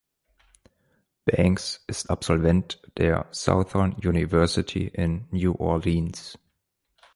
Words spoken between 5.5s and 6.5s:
Orleans.